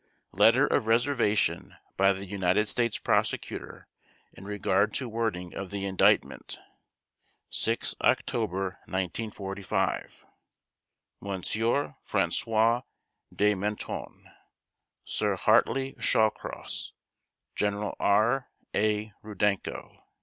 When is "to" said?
4.95-5.07